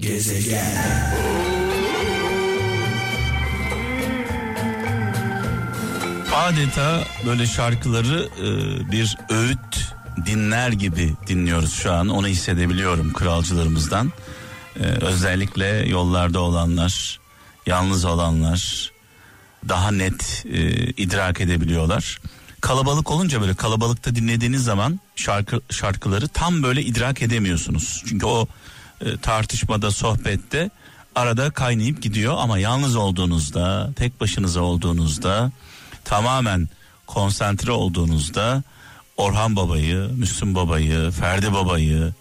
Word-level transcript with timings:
Gezegen. 0.00 0.64
Adeta 6.34 7.04
böyle 7.26 7.46
şarkıları 7.46 8.28
e, 8.38 8.46
bir 8.92 9.16
öğüt 9.30 9.94
dinler 10.26 10.72
gibi 10.72 11.14
dinliyoruz 11.26 11.72
şu 11.72 11.92
an. 11.92 12.08
Onu 12.08 12.26
hissedebiliyorum 12.26 13.12
kralcılarımızdan. 13.12 14.12
E, 14.80 14.82
özellikle 14.84 15.66
yollarda 15.66 16.40
olanlar, 16.40 17.20
yalnız 17.66 18.04
olanlar 18.04 18.92
daha 19.68 19.90
net 19.90 20.44
e, 20.52 20.70
idrak 20.86 21.40
edebiliyorlar. 21.40 22.20
Kalabalık 22.60 23.10
olunca 23.10 23.40
böyle 23.40 23.54
kalabalıkta 23.54 24.14
dinlediğiniz 24.14 24.64
zaman 24.64 25.00
şarkı 25.16 25.60
şarkıları 25.70 26.28
tam 26.28 26.62
böyle 26.62 26.82
idrak 26.82 27.22
edemiyorsunuz. 27.22 28.02
Çünkü 28.06 28.26
o 28.26 28.48
e, 29.00 29.16
tartışmada, 29.16 29.90
sohbette 29.90 30.70
arada 31.14 31.50
kaynayıp 31.50 32.02
gidiyor 32.02 32.34
ama 32.38 32.58
yalnız 32.58 32.96
olduğunuzda, 32.96 33.90
tek 33.96 34.20
başınıza 34.20 34.60
olduğunuzda, 34.60 35.52
tamamen 36.04 36.68
konsantre 37.06 37.72
olduğunuzda 37.72 38.62
Orhan 39.16 39.56
Baba'yı, 39.56 40.10
Müslüm 40.16 40.54
Baba'yı, 40.54 41.10
Ferdi 41.10 41.52
Baba'yı 41.52 42.12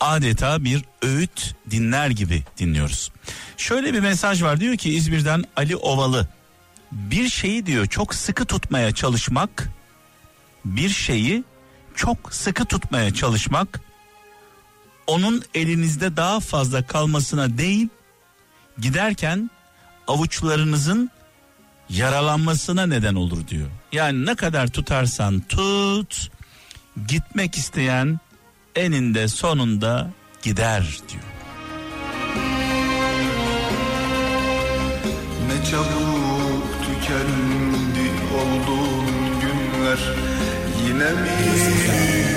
adeta 0.00 0.64
bir 0.64 0.84
öğüt 1.02 1.54
dinler 1.70 2.10
gibi 2.10 2.42
dinliyoruz. 2.58 3.10
Şöyle 3.56 3.94
bir 3.94 4.00
mesaj 4.00 4.42
var 4.42 4.60
diyor 4.60 4.76
ki 4.76 4.94
İzmir'den 4.94 5.44
Ali 5.56 5.76
Ovalı 5.76 6.28
bir 6.92 7.28
şeyi 7.28 7.66
diyor 7.66 7.86
çok 7.86 8.14
sıkı 8.14 8.44
tutmaya 8.44 8.92
çalışmak 8.92 9.68
bir 10.64 10.88
şeyi 10.88 11.44
çok 11.94 12.34
sıkı 12.34 12.64
tutmaya 12.64 13.14
çalışmak 13.14 13.80
onun 15.06 15.42
elinizde 15.54 16.16
daha 16.16 16.40
fazla 16.40 16.86
kalmasına 16.86 17.58
değil 17.58 17.88
giderken 18.78 19.50
avuçlarınızın 20.08 21.10
yaralanmasına 21.88 22.86
neden 22.86 23.14
olur 23.14 23.48
diyor. 23.48 23.68
Yani 23.92 24.26
ne 24.26 24.34
kadar 24.34 24.68
tutarsan 24.68 25.40
tut 25.40 26.30
gitmek 27.08 27.56
isteyen 27.56 28.20
eninde 28.76 29.28
sonunda 29.28 30.10
gider 30.42 30.98
diyor. 31.08 31.22
Ne 35.46 35.70
çabuk 35.70 36.64
tükendi 36.82 38.10
olduğun 38.34 39.06
günler 39.40 39.98
yine 40.86 41.12
mi? 41.12 42.31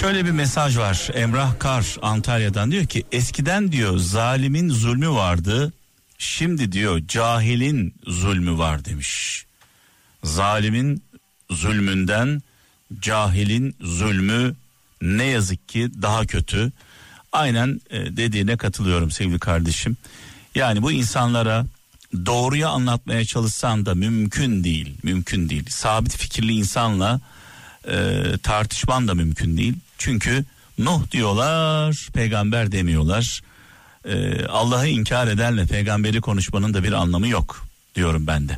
Şöyle 0.00 0.24
bir 0.24 0.30
mesaj 0.30 0.78
var 0.78 1.08
Emrah 1.14 1.58
Kar 1.58 1.96
Antalya'dan 2.02 2.70
diyor 2.70 2.86
ki 2.86 3.04
eskiden 3.12 3.72
diyor 3.72 3.98
zalimin 3.98 4.68
zulmü 4.68 5.10
vardı 5.10 5.72
şimdi 6.18 6.72
diyor 6.72 7.00
cahilin 7.08 7.94
zulmü 8.06 8.58
var 8.58 8.84
demiş. 8.84 9.44
Zalimin 10.24 11.04
zulmünden 11.50 12.42
cahilin 13.00 13.76
zulmü 13.80 14.54
ne 15.02 15.24
yazık 15.24 15.68
ki 15.68 15.90
daha 16.02 16.26
kötü. 16.26 16.72
Aynen 17.32 17.80
e, 17.90 18.16
dediğine 18.16 18.56
katılıyorum 18.56 19.10
sevgili 19.10 19.38
kardeşim. 19.38 19.96
Yani 20.54 20.82
bu 20.82 20.92
insanlara 20.92 21.66
doğruyu 22.26 22.68
anlatmaya 22.68 23.24
çalışsan 23.24 23.86
da 23.86 23.94
mümkün 23.94 24.64
değil, 24.64 24.94
mümkün 25.02 25.48
değil. 25.48 25.64
Sabit 25.68 26.16
fikirli 26.16 26.52
insanla 26.52 27.20
e, 27.88 28.22
tartışman 28.42 29.08
da 29.08 29.14
mümkün 29.14 29.56
değil. 29.56 29.74
Çünkü 30.00 30.44
Nuh 30.78 31.10
diyorlar, 31.10 32.08
peygamber 32.14 32.72
demiyorlar. 32.72 33.42
E, 34.08 34.44
Allah'ı 34.46 34.88
inkar 34.88 35.26
ederle 35.26 35.66
peygamberi 35.66 36.20
konuşmanın 36.20 36.74
da 36.74 36.84
bir 36.84 36.92
anlamı 36.92 37.28
yok 37.28 37.66
diyorum 37.94 38.26
ben 38.26 38.48
de. 38.48 38.56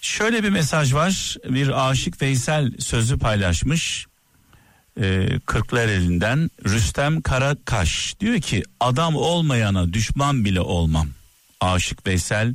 Şöyle 0.00 0.42
bir 0.42 0.48
mesaj 0.48 0.94
var. 0.94 1.36
Bir 1.48 1.88
aşık 1.88 2.22
Veysel 2.22 2.72
sözü 2.78 3.18
paylaşmış. 3.18 4.06
E, 5.00 5.28
Kırklar 5.46 5.88
elinden 5.88 6.50
Rüstem 6.64 7.22
Karakaş 7.22 8.14
diyor 8.20 8.40
ki 8.40 8.62
adam 8.80 9.16
olmayana 9.16 9.92
düşman 9.92 10.44
bile 10.44 10.60
olmam. 10.60 11.08
Aşık 11.60 12.06
Veysel 12.06 12.54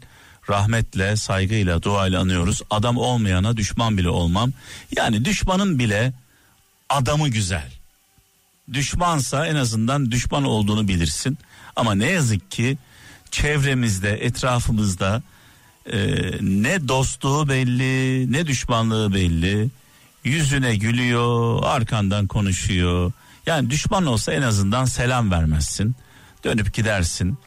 rahmetle, 0.49 1.15
saygıyla, 1.15 1.83
duayla 1.83 2.21
anıyoruz. 2.21 2.61
Adam 2.69 2.97
olmayana 2.97 3.57
düşman 3.57 3.97
bile 3.97 4.09
olmam. 4.09 4.51
Yani 4.97 5.25
düşmanın 5.25 5.79
bile 5.79 6.13
adamı 6.89 7.29
güzel. 7.29 7.80
Düşmansa 8.73 9.47
en 9.47 9.55
azından 9.55 10.11
düşman 10.11 10.43
olduğunu 10.43 10.87
bilirsin. 10.87 11.37
Ama 11.75 11.95
ne 11.95 12.05
yazık 12.05 12.51
ki 12.51 12.77
çevremizde, 13.31 14.11
etrafımızda 14.11 15.21
e, 15.85 15.97
ne 16.41 16.87
dostluğu 16.87 17.49
belli, 17.49 18.31
ne 18.31 18.47
düşmanlığı 18.47 19.13
belli. 19.13 19.69
Yüzüne 20.23 20.75
gülüyor, 20.75 21.63
arkandan 21.63 22.27
konuşuyor. 22.27 23.11
Yani 23.45 23.69
düşman 23.69 24.05
olsa 24.05 24.33
en 24.33 24.41
azından 24.41 24.85
selam 24.85 25.31
vermezsin. 25.31 25.95
Dönüp 26.43 26.73
gidersin. 26.73 27.37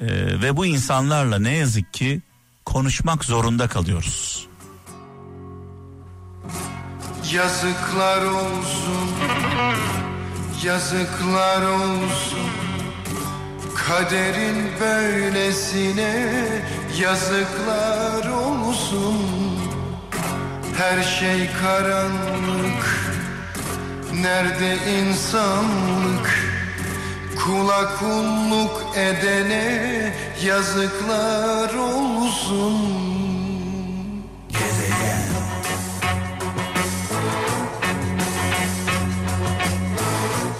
Ee, 0.00 0.06
ve 0.42 0.56
bu 0.56 0.66
insanlarla 0.66 1.38
ne 1.38 1.56
yazık 1.56 1.94
ki 1.94 2.22
konuşmak 2.64 3.24
zorunda 3.24 3.68
kalıyoruz. 3.68 4.46
Yazıklar 7.32 8.22
olsun 8.22 9.08
Yazıklar 10.64 11.62
olsun. 11.62 12.50
Kaderin 13.74 14.56
böylesine 14.80 16.34
yazıklar 17.00 18.30
olsun. 18.30 19.16
Her 20.76 21.02
şey 21.02 21.50
karanlık. 21.62 23.10
Nerede 24.20 24.76
insanlık? 25.00 26.48
Kula 27.44 27.98
kulluk 27.98 28.86
edene 28.96 30.14
yazıklar 30.44 31.74
olsun 31.74 33.07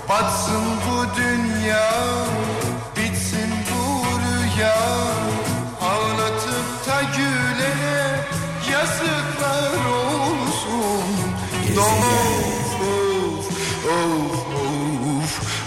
Batsın 0.08 0.64
bu 0.86 1.16
dünya, 1.16 1.90
bitsin 2.96 3.50
bu 3.70 4.04
rüya 4.20 4.76
Ağlatıp 5.80 6.86
da 6.86 7.02
gülene 7.16 8.20
yazıklar 8.72 9.86
olsun 9.86 11.04
Of, 11.78 12.04
of, 13.86 14.18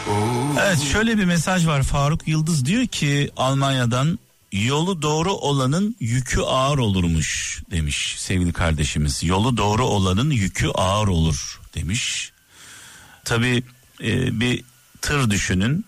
of. 0.08 0.58
Evet 0.60 0.80
şöyle 0.82 1.18
bir 1.18 1.26
mesaj 1.26 1.68
var 1.68 1.84
Faruk 1.84 2.28
Yıldız 2.28 2.66
diyor 2.66 2.88
ki 2.88 3.32
Almanya'dan 3.38 4.20
yolu 4.52 5.02
doğru 5.02 5.34
olanın 5.34 5.96
yükü 6.00 6.42
ağır 6.42 6.78
olurmuş 6.78 7.62
demiş 7.72 8.16
sevgili 8.18 8.54
kardeşimiz. 8.54 9.24
Yolu 9.24 9.58
doğru 9.58 9.86
olanın 9.86 10.30
yükü 10.30 10.68
ağır 10.68 11.08
olur 11.08 11.60
demiş. 11.76 12.32
Tabi 14.02 14.40
bir 14.40 14.64
tır 15.02 15.30
düşünün 15.30 15.86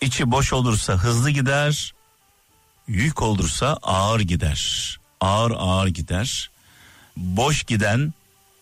içi 0.00 0.30
boş 0.30 0.52
olursa 0.52 0.92
hızlı 0.92 1.30
gider 1.30 1.94
yük 2.88 3.22
olursa 3.22 3.78
ağır 3.82 4.20
gider 4.20 4.98
ağır 5.20 5.50
ağır 5.50 5.88
gider 5.88 6.50
boş 7.16 7.64
giden 7.64 8.14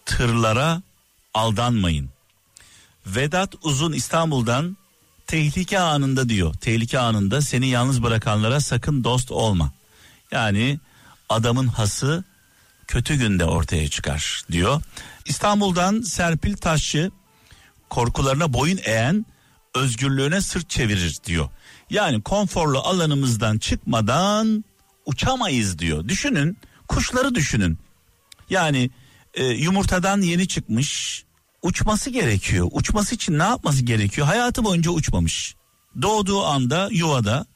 tırlara 0.04 0.82
aldanmayın. 1.34 2.10
Vedat 3.06 3.54
Uzun 3.62 3.92
İstanbul'dan 3.92 4.76
tehlike 5.26 5.78
anında 5.78 6.28
diyor. 6.28 6.54
Tehlike 6.54 6.98
anında 6.98 7.40
seni 7.42 7.68
yalnız 7.68 8.02
bırakanlara 8.02 8.60
sakın 8.60 9.04
dost 9.04 9.30
olma. 9.30 9.72
Yani 10.32 10.80
adamın 11.28 11.66
hası 11.66 12.24
kötü 12.86 13.14
günde 13.14 13.44
ortaya 13.44 13.88
çıkar 13.88 14.42
diyor. 14.52 14.82
İstanbul'dan 15.24 16.00
Serpil 16.00 16.56
Taşçı 16.56 17.10
korkularına 17.90 18.52
boyun 18.52 18.78
eğen 18.84 19.26
özgürlüğüne 19.74 20.40
sırt 20.40 20.70
çevirir 20.70 21.18
diyor. 21.24 21.48
Yani 21.90 22.22
konforlu 22.22 22.78
alanımızdan 22.78 23.58
çıkmadan 23.58 24.64
uçamayız 25.06 25.78
diyor. 25.78 26.08
Düşünün 26.08 26.56
kuşları 26.88 27.34
düşünün. 27.34 27.78
Yani 28.50 28.90
e, 29.34 29.44
yumurtadan 29.44 30.20
yeni 30.20 30.48
çıkmış 30.48 31.24
uçması 31.62 32.10
gerekiyor. 32.10 32.68
Uçması 32.72 33.14
için 33.14 33.38
ne 33.38 33.42
yapması 33.42 33.84
gerekiyor? 33.84 34.26
Hayatı 34.26 34.64
boyunca 34.64 34.90
uçmamış. 34.90 35.54
Doğduğu 36.02 36.44
anda 36.44 36.88
yuvada 36.92 37.46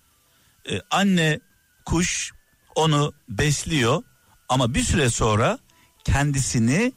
e, 0.71 0.81
anne 0.91 1.41
kuş 1.85 2.33
onu 2.75 3.13
besliyor 3.29 4.03
ama 4.49 4.75
bir 4.75 4.83
süre 4.83 5.11
sonra 5.11 5.59
kendisini 6.05 6.93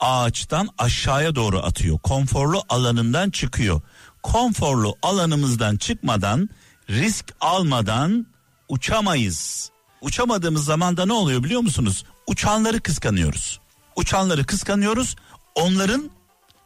ağaçtan 0.00 0.68
aşağıya 0.78 1.34
doğru 1.34 1.58
atıyor. 1.58 1.98
Konforlu 1.98 2.62
alanından 2.68 3.30
çıkıyor. 3.30 3.80
Konforlu 4.22 4.96
alanımızdan 5.02 5.76
çıkmadan 5.76 6.48
risk 6.90 7.34
almadan 7.40 8.26
uçamayız. 8.68 9.70
Uçamadığımız 10.00 10.64
zaman 10.64 10.96
da 10.96 11.06
ne 11.06 11.12
oluyor 11.12 11.44
biliyor 11.44 11.60
musunuz? 11.60 12.04
Uçanları 12.26 12.80
kıskanıyoruz. 12.80 13.60
Uçanları 13.96 14.44
kıskanıyoruz. 14.44 15.16
Onların 15.54 16.10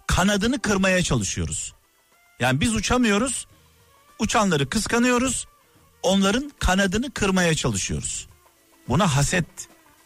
kanadını 0.06 0.58
kırmaya 0.58 1.02
çalışıyoruz. 1.02 1.74
Yani 2.40 2.60
biz 2.60 2.74
uçamıyoruz. 2.74 3.46
Uçanları 4.18 4.68
kıskanıyoruz. 4.68 5.46
Onların 6.02 6.52
kanadını 6.58 7.10
kırmaya 7.10 7.54
çalışıyoruz. 7.54 8.26
Buna 8.88 9.16
haset 9.16 9.46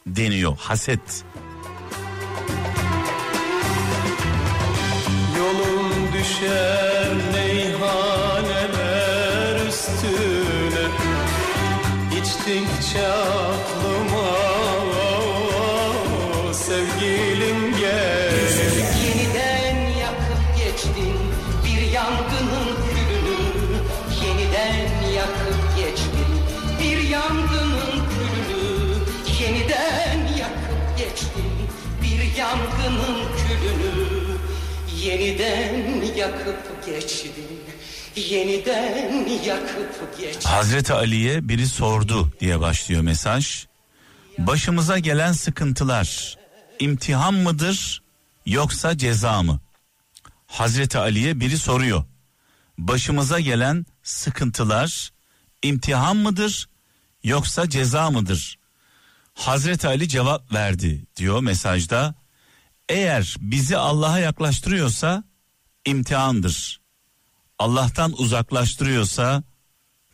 deniyor. 0.07 0.57
Haset. 0.59 1.25
Düşer 6.29 7.09
meyhaneler 7.33 8.87
üstüne. 9.69 10.87
İçtikçe 12.19 13.07
aklıma 13.09 14.31
sevgilim 16.53 17.61
gel. 17.81 18.35
Yeniden 19.05 19.77
yakıp 20.01 20.43
geçtin 20.59 21.19
bir 21.65 21.83
yangının 21.93 22.69
külünü. 22.85 23.41
Yeniden 24.25 24.89
yakıp 25.15 25.61
geçtin 25.77 26.33
bir 26.81 26.99
yangının 27.09 27.93
külünü. 28.11 28.65
Yeniden 29.41 30.19
yakıp 30.39 30.81
geçtin 30.99 31.53
bir 32.03 32.21
yangının 32.39 33.19
külünü 33.37 34.18
Yeniden 35.08 36.05
yakıp 36.16 36.87
geçtin 36.87 37.32
Yeniden 38.16 39.28
yakıp 39.44 40.19
geçtin 40.20 40.49
Hazreti 40.49 40.93
Ali'ye 40.93 41.49
biri 41.49 41.66
sordu 41.66 42.32
diye 42.40 42.60
başlıyor 42.60 43.02
mesaj. 43.02 43.66
Başımıza 44.38 44.99
gelen 44.99 45.32
sıkıntılar 45.32 46.37
imtihan 46.78 47.34
mıdır 47.34 48.02
yoksa 48.46 48.99
ceza 48.99 49.43
mı? 49.43 49.60
Hazreti 50.46 50.99
Ali'ye 50.99 51.40
biri 51.40 51.58
soruyor. 51.58 52.05
Başımıza 52.78 53.40
gelen 53.40 53.87
sıkıntılar 54.02 55.12
imtihan 55.62 56.16
mıdır 56.16 56.69
yoksa 57.25 57.69
ceza 57.69 58.10
mıdır? 58.10 58.58
Hazreti 59.34 59.88
Ali 59.88 60.08
cevap 60.08 60.52
verdi 60.52 61.05
diyor 61.16 61.40
mesajda. 61.40 62.14
Eğer 62.88 63.35
bizi 63.40 63.76
Allah'a 63.76 64.19
yaklaştırıyorsa 64.19 65.25
imtihandır. 65.85 66.81
Allah'tan 67.58 68.20
uzaklaştırıyorsa 68.20 69.43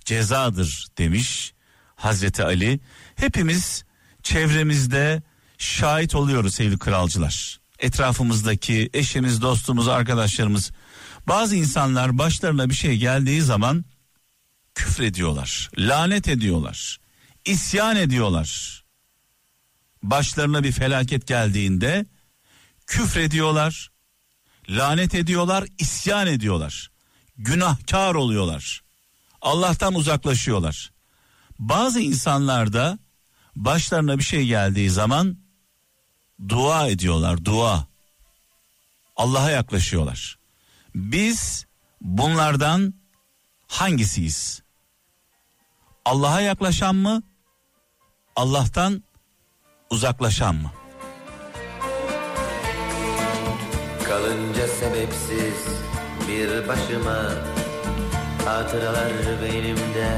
cezadır 0.05 0.87
demiş 0.99 1.55
Hazreti 1.97 2.45
Ali. 2.45 2.81
Hepimiz 3.17 3.85
çevremizde 4.23 5.23
şahit 5.59 6.15
oluyoruz 6.15 6.55
sevgili 6.55 6.79
kralcılar. 6.79 7.61
Etrafımızdaki 7.79 8.91
eşimiz, 8.93 9.43
dostumuz, 9.43 9.89
arkadaşlarımız 9.89 10.73
bazı 11.29 11.57
insanlar 11.57 12.19
başlarına 12.19 12.71
bir 12.71 12.75
şey 12.75 12.97
geldiği 12.97 13.43
zaman 13.43 13.85
küfrediyorlar, 14.75 15.71
lanet 15.79 16.29
ediyorlar, 16.29 17.01
isyan 17.45 17.97
ediyorlar. 17.97 18.85
Başlarına 20.03 20.65
bir 20.65 20.73
felaket 20.73 21.27
geldiğinde 21.27 22.07
küfrediyorlar, 22.87 23.91
lanet 24.69 25.15
ediyorlar, 25.15 25.65
isyan 25.79 26.27
ediyorlar. 26.27 26.91
Günahkar 27.37 28.15
oluyorlar. 28.15 28.83
Allah'tan 29.43 29.95
uzaklaşıyorlar. 29.95 30.93
Bazı 31.59 32.01
insanlar 32.01 32.73
da 32.73 32.99
başlarına 33.57 34.19
bir 34.19 34.25
şey 34.25 34.47
geldiği 34.47 34.91
zaman 34.91 35.39
dua 36.49 36.89
ediyorlar, 36.89 37.45
dua. 37.45 37.87
Allah'a 39.17 39.51
yaklaşıyorlar. 39.51 40.39
Biz 40.95 41.67
bunlardan 42.01 42.95
hangisiyiz? 43.67 44.63
Allah'a 46.05 46.41
yaklaşan 46.41 46.97
mı? 46.97 47.23
Allah'tan 48.37 49.03
uzaklaşan 49.91 50.55
mı? 50.55 50.73
Sebepsiz 54.85 55.59
bir 56.29 56.69
başıma. 56.69 57.23
Hatıralar 58.45 59.13
beynimde 59.43 60.09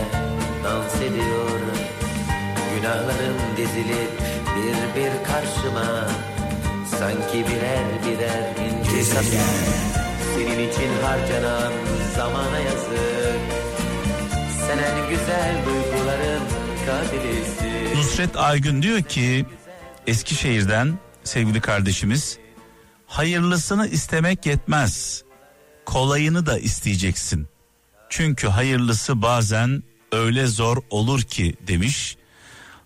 dans 0.65 0.97
ediyor. 0.97 1.61
Günahlarım 2.77 3.37
dizilip 3.57 4.11
bir 4.57 5.01
bir 5.01 5.25
karşıma. 5.25 6.09
Sanki 6.99 7.45
birer 7.49 7.85
birer 8.07 8.67
inci 8.67 9.11
kapya 9.15 9.41
Senin 10.35 10.69
için 10.69 11.03
harcanan 11.03 11.73
zamana 12.17 12.59
yazık. 12.59 13.41
Sen 14.67 14.79
en 14.79 15.11
güzel 15.11 15.55
duyguların 15.67 16.43
katilisi 16.87 17.99
Nusret 17.99 18.37
Aygün 18.37 18.83
diyor 18.83 19.03
ki 19.03 19.47
Eskişehir'den 20.07 20.99
sevgili 21.25 21.61
kardeşimiz 21.61 22.39
hayırlısını 23.07 23.89
istemek 23.89 24.47
yetmez. 24.47 25.25
Kolayını 25.87 26.47
da 26.47 26.59
isteyeceksin. 26.59 27.49
Çünkü 28.09 28.49
hayırlısı 28.49 29.23
bazen 29.23 29.83
öyle 30.13 30.47
zor 30.47 30.77
olur 30.91 31.23
ki 31.23 31.57
demiş. 31.67 32.17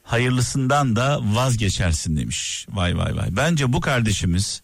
Hayırlısından 0.02 0.96
da 0.96 1.20
vazgeçersin 1.22 2.16
demiş. 2.16 2.66
Vay 2.68 2.98
vay 2.98 3.16
vay. 3.16 3.28
Bence 3.30 3.72
bu 3.72 3.80
kardeşimiz 3.80 4.62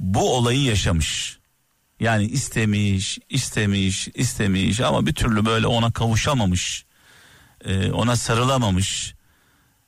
bu 0.00 0.36
olayı 0.36 0.62
yaşamış. 0.62 1.38
Yani 2.00 2.24
istemiş, 2.24 3.18
istemiş, 3.28 4.08
istemiş 4.14 4.80
ama 4.80 5.06
bir 5.06 5.14
türlü 5.14 5.46
böyle 5.46 5.66
ona 5.66 5.90
kavuşamamış. 5.92 6.84
Ee, 7.64 7.92
ona 7.92 8.16
sarılamamış. 8.16 9.14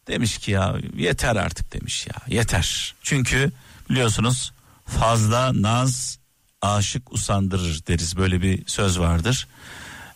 Demiş 0.09 0.39
ki 0.39 0.51
ya 0.51 0.77
yeter 0.97 1.37
artık 1.37 1.73
demiş 1.73 2.07
ya 2.07 2.37
yeter. 2.37 2.95
Çünkü 3.03 3.53
biliyorsunuz 3.91 4.53
fazla 4.99 5.63
naz 5.63 6.19
aşık 6.63 7.13
usandırır 7.13 7.87
deriz 7.87 8.17
böyle 8.17 8.43
bir 8.43 8.67
söz 8.67 8.99
vardır. 8.99 9.49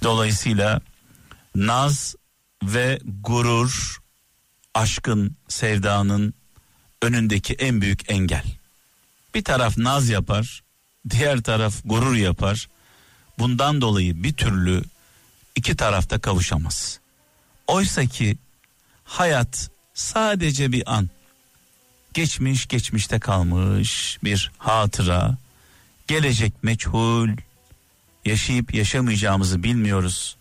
Dolayısıyla 0.02 0.80
naz 1.54 2.14
ve 2.62 2.98
gurur 3.22 3.98
aşkın 4.74 5.36
sevdanın 5.48 6.34
önündeki 7.02 7.54
en 7.54 7.80
büyük 7.80 8.10
engel. 8.10 8.44
Bir 9.34 9.44
taraf 9.44 9.78
naz 9.78 10.08
yapar, 10.08 10.62
diğer 11.10 11.42
taraf 11.42 11.74
gurur 11.84 12.14
yapar. 12.14 12.68
Bundan 13.38 13.80
dolayı 13.80 14.22
bir 14.22 14.32
türlü 14.32 14.82
iki 15.54 15.76
tarafta 15.76 16.18
kavuşamaz. 16.18 17.00
Oysa 17.66 18.06
ki 18.06 18.36
hayat 19.04 19.70
sadece 19.94 20.72
bir 20.72 20.92
an. 20.94 21.10
Geçmiş 22.14 22.68
geçmişte 22.68 23.18
kalmış 23.18 24.18
bir 24.24 24.50
hatıra. 24.58 25.36
Gelecek 26.06 26.52
meçhul. 26.62 27.28
Yaşayıp 28.24 28.74
yaşamayacağımızı 28.74 29.62
bilmiyoruz. 29.62 30.36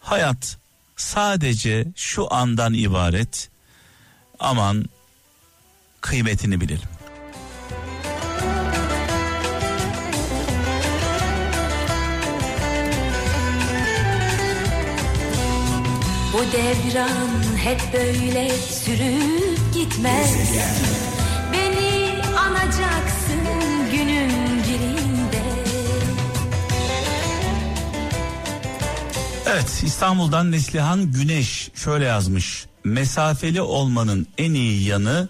Hayat 0.00 0.58
sadece 0.96 1.86
şu 1.96 2.34
andan 2.34 2.74
ibaret. 2.74 3.48
Aman 4.38 4.84
kıymetini 6.00 6.60
bilelim. 6.60 6.88
Bu 16.32 16.52
devran 16.52 17.56
hep 17.56 17.80
böyle 17.92 18.50
sürüp 18.50 19.49
gitmez 19.74 20.34
Beni 21.52 22.22
anacaksın 22.38 23.40
günün 23.92 24.30
birinde 24.62 25.42
Evet 29.46 29.82
İstanbul'dan 29.82 30.52
Neslihan 30.52 31.12
Güneş 31.12 31.70
şöyle 31.74 32.04
yazmış. 32.04 32.66
Mesafeli 32.84 33.60
olmanın 33.62 34.26
en 34.38 34.54
iyi 34.54 34.84
yanı 34.84 35.28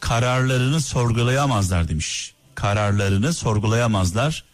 kararlarını 0.00 0.80
sorgulayamazlar 0.80 1.88
demiş. 1.88 2.34
Kararlarını 2.54 3.32
sorgulayamazlar, 3.32 4.44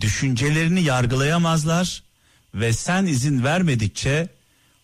düşüncelerini 0.00 0.82
yargılayamazlar 0.82 2.02
ve 2.54 2.72
sen 2.72 3.06
izin 3.06 3.44
vermedikçe 3.44 4.28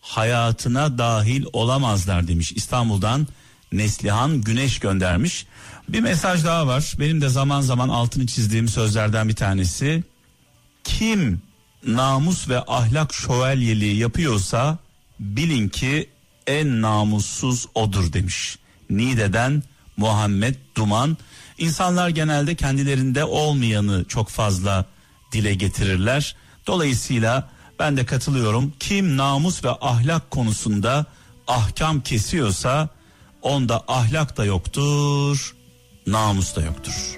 hayatına 0.00 0.98
dahil 0.98 1.44
olamazlar 1.52 2.28
demiş. 2.28 2.52
İstanbul'dan 2.52 3.26
Neslihan 3.72 4.40
Güneş 4.40 4.78
göndermiş. 4.78 5.46
Bir 5.88 6.00
mesaj 6.00 6.44
daha 6.44 6.66
var. 6.66 6.94
Benim 6.98 7.20
de 7.20 7.28
zaman 7.28 7.60
zaman 7.60 7.88
altını 7.88 8.26
çizdiğim 8.26 8.68
sözlerden 8.68 9.28
bir 9.28 9.36
tanesi. 9.36 10.04
Kim 10.84 11.42
namus 11.86 12.48
ve 12.48 12.64
ahlak 12.66 13.14
şövalyeliği 13.14 13.96
yapıyorsa 13.96 14.78
bilin 15.20 15.68
ki 15.68 16.10
en 16.46 16.82
namussuz 16.82 17.66
odur 17.74 18.12
demiş. 18.12 18.58
Nide'den 18.90 19.62
Muhammed 19.96 20.54
Duman. 20.76 21.16
İnsanlar 21.58 22.08
genelde 22.08 22.54
kendilerinde 22.54 23.24
olmayanı 23.24 24.04
çok 24.04 24.28
fazla 24.28 24.84
dile 25.32 25.54
getirirler. 25.54 26.36
Dolayısıyla 26.66 27.50
ben 27.78 27.96
de 27.96 28.06
katılıyorum. 28.06 28.72
Kim 28.80 29.16
namus 29.16 29.64
ve 29.64 29.70
ahlak 29.70 30.30
konusunda 30.30 31.06
ahkam 31.46 32.00
kesiyorsa 32.00 32.88
onda 33.46 33.82
ahlak 33.88 34.36
da 34.36 34.44
yoktur, 34.44 35.54
namus 36.06 36.56
da 36.56 36.62
yoktur. 36.62 37.16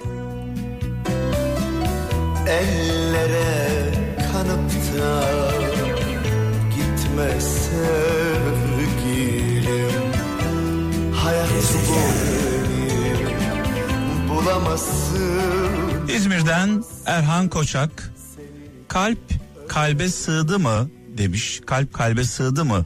Ellere 2.47 3.93
kanıp 4.31 4.71
da 4.99 5.23
gitme 6.75 7.41
sevgilim 7.41 8.31
Hayat 11.13 11.49
bu 11.89 11.99
bulamazsın 14.33 16.07
İzmir'den 16.15 16.83
Erhan 17.05 17.49
Koçak 17.49 18.13
kalp 18.87 19.19
kalbe 19.67 20.09
sığdı 20.09 20.59
mı 20.59 20.89
demiş. 21.17 21.61
Kalp 21.65 21.93
kalbe 21.93 22.23
sığdı 22.23 22.65
mı? 22.65 22.85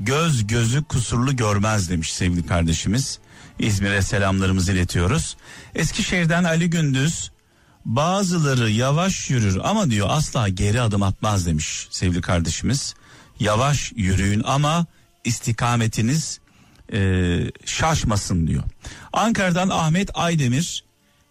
Göz 0.00 0.46
gözü 0.46 0.84
kusurlu 0.84 1.36
görmez 1.36 1.90
demiş 1.90 2.12
sevgili 2.12 2.46
kardeşimiz. 2.46 3.18
İzmir'e 3.58 4.02
selamlarımızı 4.02 4.72
iletiyoruz. 4.72 5.36
Eskişehir'den 5.74 6.44
Ali 6.44 6.70
Gündüz 6.70 7.30
bazıları 7.84 8.70
yavaş 8.70 9.30
yürür 9.30 9.60
ama 9.64 9.90
diyor 9.90 10.06
asla 10.10 10.48
geri 10.48 10.80
adım 10.80 11.02
atmaz 11.02 11.46
demiş 11.46 11.88
sevgili 11.90 12.20
kardeşimiz. 12.20 12.94
Yavaş 13.40 13.92
yürüyün 13.96 14.42
ama 14.46 14.86
istikametiniz 15.24 16.40
e, 16.92 17.40
şaşmasın 17.64 18.46
diyor. 18.46 18.62
Ankara'dan 19.12 19.68
Ahmet 19.68 20.10
Aydemir 20.14 20.84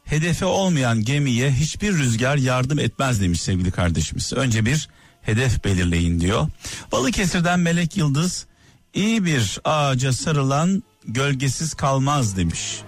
hedefe 0.03 0.45
olmayan 0.45 1.03
gemiye 1.03 1.51
hiçbir 1.51 1.93
rüzgar 1.93 2.35
yardım 2.35 2.79
etmez 2.79 3.21
demiş 3.21 3.41
sevgili 3.41 3.71
kardeşimiz. 3.71 4.33
Önce 4.33 4.65
bir 4.65 4.89
hedef 5.21 5.63
belirleyin 5.63 6.19
diyor. 6.19 6.47
Balıkesir'den 6.91 7.59
Melek 7.59 7.97
Yıldız 7.97 8.45
iyi 8.93 9.25
bir 9.25 9.60
ağaca 9.63 10.13
sarılan 10.13 10.84
gölgesiz 11.05 11.74
kalmaz 11.74 12.38
demiş. 12.38 12.81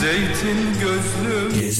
Zeytin 0.00 0.72
gözlüm 0.80 1.70